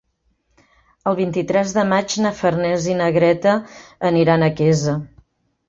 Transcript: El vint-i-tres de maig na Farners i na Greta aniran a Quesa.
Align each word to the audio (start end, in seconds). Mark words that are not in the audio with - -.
El 1.11 1.17
vint-i-tres 1.19 1.73
de 1.75 1.83
maig 1.91 2.17
na 2.25 2.33
Farners 2.41 2.89
i 2.95 2.97
na 3.03 3.13
Greta 3.21 3.55
aniran 4.13 4.51
a 4.51 4.51
Quesa. 4.61 4.99